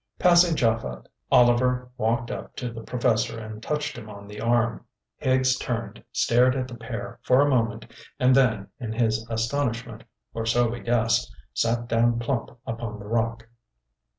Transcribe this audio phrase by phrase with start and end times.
[0.17, 4.83] Passing Japhet, Oliver walked up to the Professor and touched him on the arm.
[5.17, 7.85] Higgs turned, stared at the pair for a moment,
[8.19, 10.03] and then, in his astonishment,
[10.33, 13.47] or so we guessed, sat down plump upon the rock.